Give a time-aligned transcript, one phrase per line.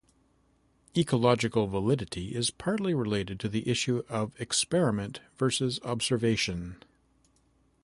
[0.97, 6.81] Ecological validity is partly related to the issue of experiment versus observation.